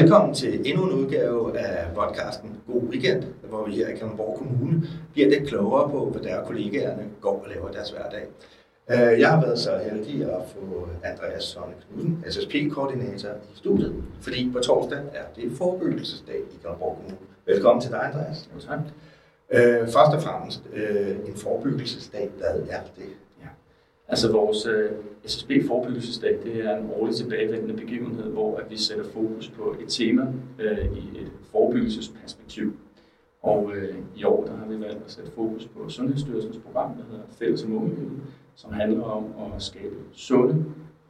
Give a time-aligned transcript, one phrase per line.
[0.00, 4.82] Velkommen til endnu en udgave af podcasten God Weekend, hvor vi her i Kalundborg Kommune
[5.12, 8.22] bliver lidt klogere på, hvad deres kollegaerne går og laver deres hverdag.
[8.90, 14.50] Øh, jeg har været så heldig at få Andreas Sonne Knudsen, SSP-koordinator i studiet, fordi
[14.52, 17.16] på torsdag er det forebyggelsesdag i Kalundborg Kommune.
[17.46, 18.50] Velkommen til dig, Andreas.
[18.54, 18.78] Jo, tak.
[19.50, 23.12] Øh, først og fremmest, øh, en forebyggelsesdag, hvad er det?
[24.12, 28.76] Altså vores øh, uh, SSB forebyggelsesdag, det er en årlig tilbagevendende begivenhed, hvor at vi
[28.76, 30.26] sætter fokus på et tema
[30.58, 32.72] øh, i et forebyggelsesperspektiv.
[33.42, 37.04] Og øh, i år der har vi valgt at sætte fokus på Sundhedsstyrelsens program, der
[37.10, 38.22] hedder Fælles om Ungemiljøet,
[38.54, 40.64] som handler om at skabe sunde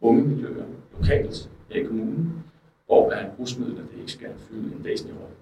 [0.00, 0.64] ungemiljøer
[0.98, 2.44] lokalt her i kommunen,
[2.86, 5.34] hvor at rusmidler det ikke skal fylde en væsentlig rolle.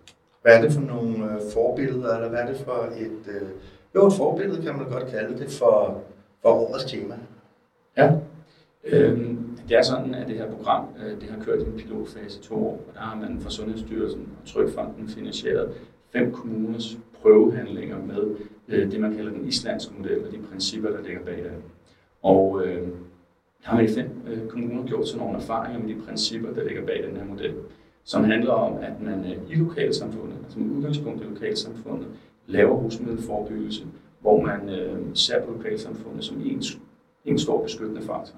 [0.43, 3.35] Hvad er det for nogle øh, forbilleder, eller hvad er det for et...
[3.35, 3.49] Øh,
[3.95, 6.03] jo, et forbillede kan man godt kalde det for,
[6.43, 7.15] for årets tema.
[7.97, 8.13] Ja.
[8.85, 12.41] Øhm, det er sådan, at det her program øh, det har kørt i en pilotfase
[12.41, 15.73] i to år, og der har man fra Sundhedsstyrelsen og Trykfonden finansieret
[16.13, 18.37] fem kommuners prøvehandlinger med
[18.69, 21.63] øh, det, man kalder den islandske model og de principper, der ligger bag den.
[22.23, 22.89] Og øh,
[23.63, 26.65] der har man i fem øh, kommuner gjort sådan nogle erfaringer med de principper, der
[26.65, 27.55] ligger bag den her model,
[28.05, 32.09] som handler om, at man øh, i lokalsamfundet, altså med udgangspunkt i lokalsamfundet,
[32.47, 33.87] laver husmiddelforebyggelse,
[34.21, 36.63] hvor man øh, ser på lokalsamfundet som en,
[37.25, 38.37] en stor beskyttende faktor.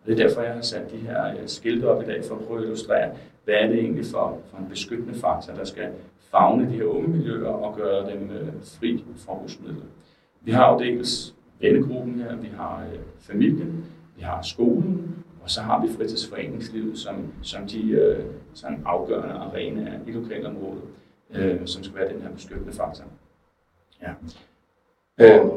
[0.00, 2.34] Og det er derfor, jeg har sat de her øh, skilte op i dag for
[2.34, 3.10] at prøve at illustrere,
[3.44, 5.88] hvad er det egentlig for, for en beskyttende faktor, der skal
[6.30, 9.84] fagne de her unge miljøer og gøre dem øh, fri for husmidler.
[10.40, 13.84] Vi har jo dels vennegruppen her, vi har øh, familien,
[14.16, 19.98] vi har skolen, og så har vi fritidsforeningslivet som, som de øh, sådan afgørende arenaer
[20.06, 20.82] i lokalområdet,
[21.30, 23.04] øh, som skal være den her beskyttende faktor.
[24.02, 24.10] Ja.
[25.20, 25.50] Øh,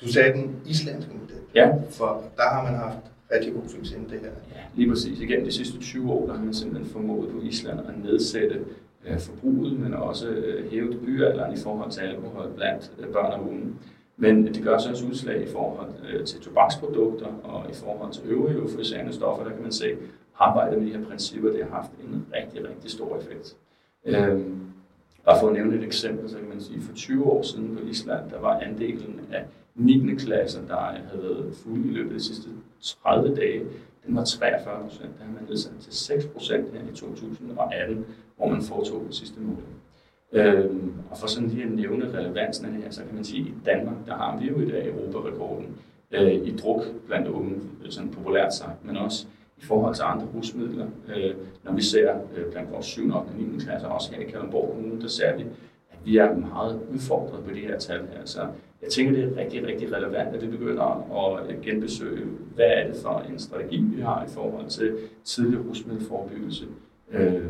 [0.00, 1.42] du sagde den islandske model.
[1.54, 1.72] Ja.
[1.90, 2.98] For der har man haft
[3.32, 4.28] rigtig god succes med det her.
[4.28, 5.20] Ja, lige præcis.
[5.20, 8.64] Igennem de sidste 20 år, der har man simpelthen formået på Island at nedsætte
[9.06, 13.48] øh, forbruget, men også øh, hæve debutalderen i forhold til alkohol blandt øh, børn og
[13.48, 13.74] unge.
[14.16, 18.22] Men det gør så også udslag i forhold øh, til tobaksprodukter og i forhold til
[18.26, 19.44] øvrige euforiserende stoffer.
[19.44, 19.96] Der kan man se, at
[20.38, 23.56] arbejdet med de her principper, det har haft en rigtig, rigtig stor effekt.
[24.04, 24.60] Øhm,
[25.24, 27.76] bare for at nævne et eksempel, så kan man sige, at for 20 år siden
[27.76, 29.44] på Island, der var andelen af
[29.78, 30.14] 9.
[30.14, 32.48] klasser, der havde været fulde i løbet af de sidste
[32.82, 33.64] 30 dage,
[34.06, 35.18] den var 43 procent.
[35.18, 38.06] Der har man nedsat til 6 procent her i 2018,
[38.36, 39.78] hvor man foretog den sidste måling.
[40.32, 43.40] Øhm, og for sådan lige at nævne relevansen af det her, så kan man sige,
[43.40, 45.66] at i Danmark, der har vi jo i dag Europarekorden
[46.12, 49.26] øh, i druk blandt unge, øh, sådan populært sagt, men også
[49.58, 50.86] i forhold til andre rusmidler.
[51.16, 51.34] Øh,
[51.64, 53.10] når vi ser øh, blandt vores 7.
[53.10, 53.58] og 9.
[53.58, 55.42] klasser, også her i Kalundborg Kommune, der ser vi,
[55.90, 58.24] at vi er meget udfordret på de her tal her.
[58.24, 58.46] Så
[58.82, 60.82] jeg tænker, det er rigtig, rigtig relevant, at vi begynder
[61.38, 66.64] at genbesøge, hvad er det for en strategi, vi har i forhold til tidlig rusmiddelforebyggelse.
[67.10, 67.44] Øh,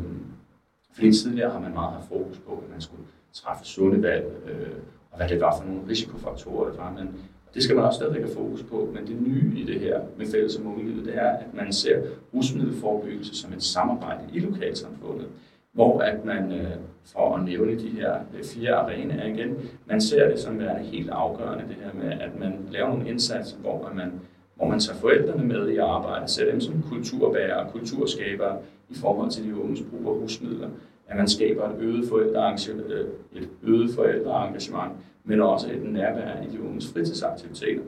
[0.93, 3.03] fordi tidligere har man meget haft fokus på, at man skulle
[3.33, 4.77] træffe sunde valg, øh,
[5.11, 6.93] og hvad det var for nogle risikofaktorer, det var.
[6.93, 7.09] Men
[7.55, 8.91] det skal man også stadigvæk have fokus på.
[8.95, 12.03] Men det nye i det her med fælles og mulighed, det er, at man ser
[12.35, 15.27] rusmiddelforebyggelse som et samarbejde i lokalsamfundet,
[15.79, 16.71] hvor at man, øh,
[17.05, 19.57] for at nævne de her øh, fire arenaer igen,
[19.87, 23.57] man ser det som værende helt afgørende, det her med, at man laver nogle indsatser,
[23.57, 24.13] hvor man
[24.57, 29.31] hvor man tager forældrene med i arbejde, ser dem som kulturbærere og kulturskabere i forhold
[29.31, 30.69] til de unges brug af husmidler,
[31.09, 33.07] at man skaber et øget, forældreengagement, øh,
[33.37, 34.93] et øget forældreengagement,
[35.25, 37.83] men også et nærvær i de unges fritidsaktiviteter.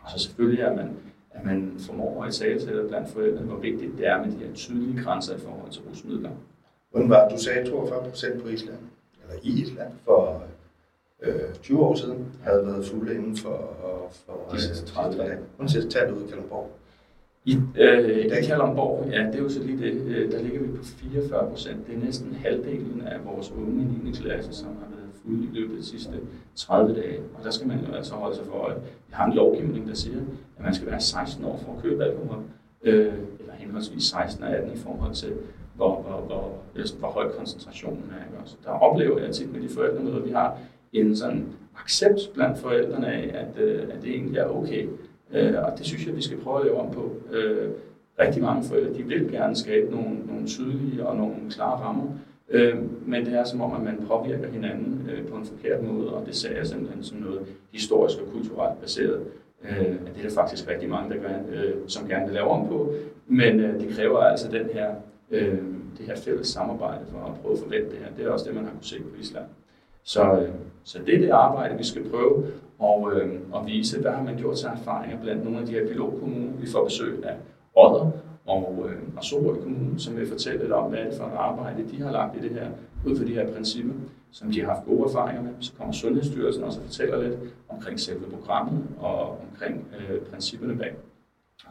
[0.00, 0.96] Og så selvfølgelig, at man,
[1.30, 4.52] at man formår at tale til blandt forældrene, hvor vigtigt det er med de her
[4.54, 6.30] tydelige grænser i forhold til rusmidler.
[6.92, 8.78] Hvordan var Du sagde 42 procent på Island,
[9.22, 10.42] eller i Island, for
[11.22, 13.76] øh, 20 år siden, havde været fulde inden for,
[14.26, 15.38] for de sidste 30 dage.
[15.58, 16.70] Hun siger tallet ud i Kalundborg.
[17.44, 20.66] I, øh, I Kalundborg, ja, det er jo så lige det, øh, der ligger vi
[20.76, 21.86] på 44 procent.
[21.86, 24.12] Det er næsten halvdelen af vores unge i 9.
[24.12, 26.12] klasse, som har været fulde i løbet af de sidste
[26.56, 27.20] 30 dage.
[27.38, 28.74] Og der skal man jo altså holde sig for øje.
[29.08, 30.18] Vi har en lovgivning, der siger,
[30.58, 32.42] at man skal være 16 år for at købe alkohol,
[32.82, 35.32] øh, eller henholdsvis 16 og 18 i forhold til,
[35.74, 38.26] hvor, hvor, hvor, hvor, hvor høj koncentrationen er.
[38.26, 38.42] Ikke?
[38.42, 38.56] også?
[38.64, 40.58] der oplever jeg tit med de forældre, vi har
[40.92, 41.46] en sådan
[41.84, 44.88] accept blandt forældrene af, at, øh, at det egentlig er okay.
[45.32, 47.12] Øh, og det synes jeg, vi skal prøve at lave om på.
[47.32, 47.70] Øh,
[48.18, 52.04] rigtig mange forældre, de vil gerne skabe nogle, nogle tydelige og nogle klare rammer,
[52.48, 52.76] øh,
[53.06, 56.26] men det er som om, at man påvirker hinanden øh, på en forkert måde, og
[56.26, 57.40] det ser jeg simpelthen som noget
[57.72, 59.22] historisk og kulturelt baseret.
[59.64, 62.68] Øh, det er der faktisk rigtig mange, der gør, øh, som gerne vil lave om
[62.68, 62.92] på,
[63.26, 64.94] men øh, det kræver altså den her,
[65.32, 65.58] øh,
[65.98, 68.06] det her fælles samarbejde for at prøve at forvente det her.
[68.16, 69.44] Det er også det, man har kunnet se på Island.
[70.04, 70.48] Så, øh,
[70.84, 72.46] så det er det arbejde, vi skal prøve
[72.78, 75.88] og, øh, og vise, hvad har man gjort til erfaringer blandt nogle af de her
[75.88, 76.52] pilotkommuner.
[76.60, 77.36] Vi får besøg af
[77.76, 78.10] Odder,
[78.46, 81.32] og, øh, og Sorø Kommune, som vil fortælle lidt om, hvad er det for et
[81.36, 82.70] arbejde, de har lagt i det her,
[83.06, 83.94] ud fra de her principper,
[84.30, 85.50] som de har haft gode erfaringer med.
[85.60, 87.38] Så kommer Sundhedsstyrelsen også og fortæller lidt
[87.68, 90.94] omkring selve programmet og omkring øh, principperne bag.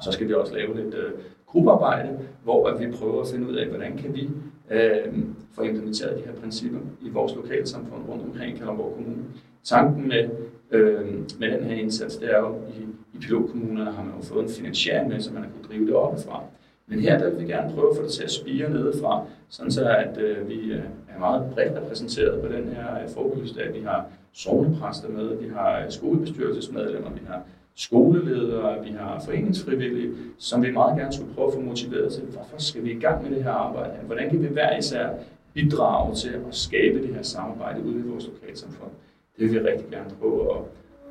[0.01, 1.11] Så skal vi også lave lidt øh,
[1.45, 4.29] gruppearbejde, hvor at vi prøver at finde ud af, hvordan kan vi
[4.71, 5.13] øh,
[5.55, 9.23] få implementeret de her principper i vores lokalsamfund rundt omkring i Kalundborg Kommune.
[9.63, 10.29] Tanken med,
[10.71, 11.05] øh,
[11.39, 12.81] med den her indsats, det er jo, i,
[13.13, 15.93] i pilotkommunerne har man jo fået en finansiering med, så man har kunnet drive det
[15.95, 16.43] oppefra.
[16.87, 19.71] Men her der vil vi gerne prøve at få det til at spire nedefra, sådan
[19.71, 23.73] så at øh, vi øh, er meget bredt repræsenteret på den her øh, forebyggelsesdag.
[23.73, 27.41] Vi har sovnepræster med, vi har øh, skolebestyrelsesmedlemmer, vi har
[27.85, 32.57] skoleledere, vi har foreningsfrivillige, som vi meget gerne skulle prøve at få motiveret til, hvorfor
[32.57, 33.93] skal vi i gang med det her arbejde?
[34.05, 35.09] Hvordan kan vi hver især
[35.53, 38.91] bidrage til at skabe det her samarbejde ude i vores lokalsamfund?
[39.37, 40.61] Det vil vi rigtig gerne prøve at,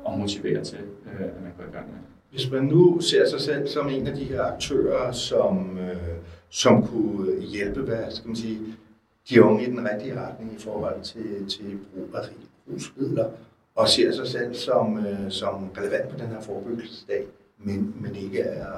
[0.07, 1.99] at motivere til, øh, at man går i gang med.
[2.31, 5.95] Hvis man nu ser sig selv som en af de her aktører, som, øh,
[6.49, 8.59] som kunne hjælpe, hvad skal man sige,
[9.29, 12.21] de unge i den rigtige retning i forhold til, til brug af
[12.73, 13.29] rusmidler,
[13.75, 17.25] og ser sig selv som, øh, som relevant på den her forebyggelsesdag,
[17.57, 18.73] men, men ikke er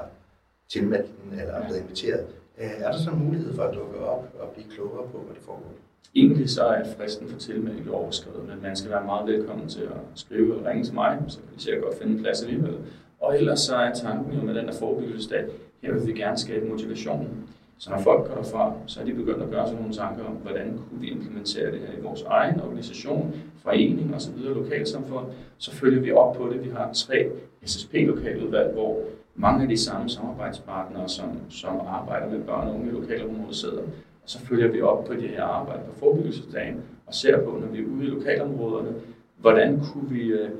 [0.68, 2.26] tilmeldt den eller er blevet inviteret.
[2.58, 5.34] Øh, er der så en mulighed for at dukke op og blive klogere på, hvad
[5.34, 5.72] det foregår?
[6.14, 10.00] Egentlig så er fristen for tilmelding overskrevet, men man skal være meget velkommen til at
[10.14, 12.74] skrive og ringe til mig, så kan vi sikkert godt finde en plads alligevel.
[13.20, 15.44] Og ellers så er tanken jo med den her forebyggelsesdag,
[15.82, 17.48] her vil vi gerne skabe motivationen.
[17.78, 20.32] Så når folk går derfra, så er de begyndt at gøre sig nogle tanker om,
[20.32, 25.26] hvordan kunne vi implementere det her i vores egen organisation, forening osv., lokalsamfund.
[25.58, 26.64] Så følger vi op på det.
[26.64, 27.30] Vi har tre
[27.64, 28.98] SSP-lokaludvalg, hvor
[29.34, 33.82] mange af de samme samarbejdspartnere, som, som arbejder med børn og unge i lokalområdet, sidder.
[34.22, 37.66] Og så følger vi op på det her arbejde på forebyggelsesdagen og ser på, når
[37.66, 38.94] vi er ude i lokalområderne,
[39.40, 40.50] hvordan kunne vi øh,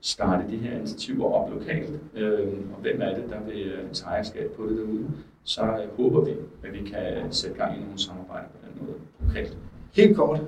[0.00, 4.08] starte de her initiativer op lokalt, øhm, og hvem er det, der vil øh, tage
[4.08, 5.06] ejerskab på det derude.
[5.44, 6.30] Så øh, håber vi,
[6.64, 9.58] at vi kan sætte gang i nogle samarbejder på den måde lokalt.
[9.92, 10.40] Helt kort,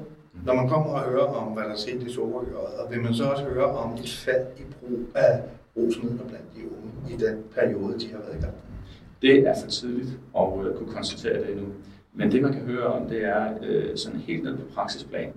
[0.44, 3.14] når man kommer og hører om, hvad der er sket i Sorø, og vil man
[3.14, 5.42] så også høre om et fald i brug af
[5.76, 8.54] rusmidler blandt de unge i den periode, de har været i gang?
[9.22, 11.66] Det er for tidligt at uh, kunne konstatere det endnu.
[12.12, 15.32] Men det, man kan høre om, det er uh, sådan helt ned på praksisplan.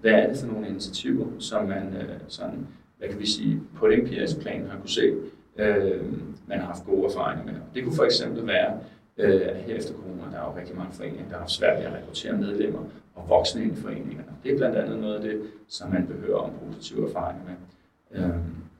[0.00, 2.66] Hvad er det for nogle initiativer, som man uh, sådan
[3.02, 5.14] hvad kan vi sige, på et empirisk plan har kunne se,
[5.58, 6.02] øh,
[6.46, 7.54] man har haft gode erfaringer med.
[7.74, 8.78] Det kunne for eksempel være,
[9.18, 11.86] øh, her efter corona, der er jo rigtig mange foreninger, der har haft svært ved
[11.86, 12.80] at rekruttere medlemmer
[13.14, 14.24] og voksne ind i foreningerne.
[14.44, 17.54] Det er blandt andet noget af det, som man behøver om positive erfaringer med.
[18.24, 18.34] Øh,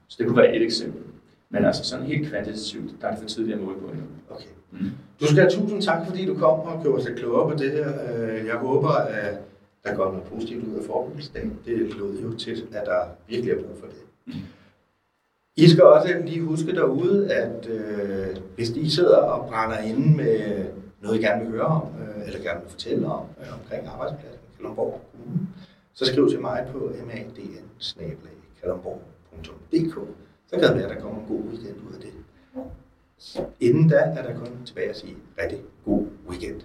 [0.08, 1.02] så det kunne være et eksempel.
[1.50, 4.06] Men altså sådan helt kvantitativt, der er det for tidligt at måle på endnu.
[4.30, 4.48] Okay.
[4.70, 4.90] Mm.
[5.20, 7.70] Du skal have tusind tak, fordi du kom og gjorde os lidt klogere på det
[7.72, 7.88] her.
[8.14, 9.38] Øh, jeg håber, at
[9.84, 11.58] der går noget positivt ud af forebyggelsesdagen.
[11.64, 14.34] Det lød jo til, at der virkelig er brug for det.
[15.56, 20.66] I skal også lige huske derude, at øh, hvis I sidder og brænder inde med
[21.02, 24.40] noget, I gerne vil høre om, øh, eller gerne vil fortælle om, øh, omkring arbejdspladsen
[24.52, 25.46] i Kalundborg Kommune,
[25.94, 27.30] så skriv til mig på madn
[30.46, 32.12] Så kan det være, at der kommer en god weekend ud af det.
[33.60, 36.60] Inden da er der kun tilbage at sige rigtig god weekend.